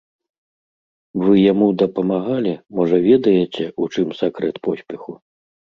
Вы 1.23 1.33
яму 1.51 1.67
дапамагалі, 1.83 2.53
можа, 2.81 2.97
ведаеце, 3.09 3.63
у 3.85 3.95
чым 3.95 4.07
сакрэт 4.25 4.55
поспеху? 4.71 5.11